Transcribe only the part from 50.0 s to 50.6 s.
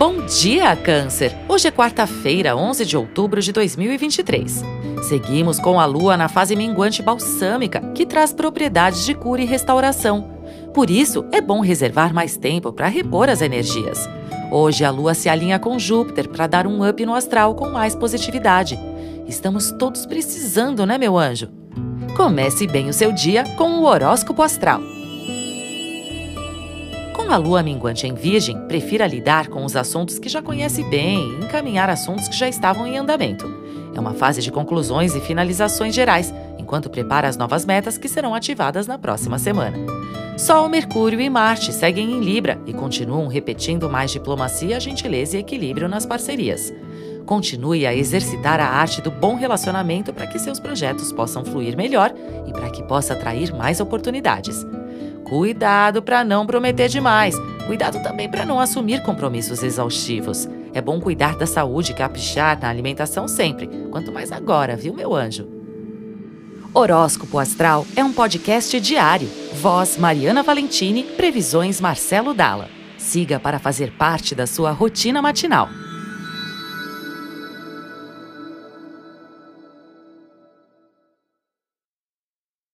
para que seus